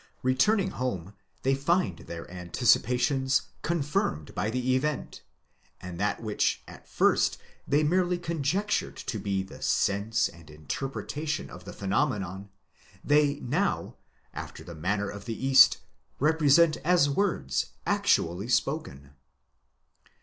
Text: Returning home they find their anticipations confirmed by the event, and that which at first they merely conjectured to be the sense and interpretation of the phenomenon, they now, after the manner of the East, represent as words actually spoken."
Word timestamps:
Returning 0.23 0.71
home 0.71 1.13
they 1.43 1.53
find 1.53 1.99
their 1.99 2.27
anticipations 2.31 3.43
confirmed 3.61 4.33
by 4.33 4.49
the 4.49 4.73
event, 4.75 5.21
and 5.79 5.99
that 5.99 6.23
which 6.23 6.63
at 6.67 6.87
first 6.87 7.37
they 7.67 7.83
merely 7.83 8.17
conjectured 8.17 8.95
to 8.97 9.19
be 9.19 9.43
the 9.43 9.61
sense 9.61 10.27
and 10.27 10.49
interpretation 10.49 11.51
of 11.51 11.65
the 11.65 11.71
phenomenon, 11.73 12.49
they 13.03 13.35
now, 13.41 13.95
after 14.33 14.63
the 14.63 14.73
manner 14.73 15.07
of 15.07 15.25
the 15.25 15.37
East, 15.45 15.77
represent 16.19 16.77
as 16.77 17.07
words 17.07 17.67
actually 17.85 18.47
spoken." 18.47 19.11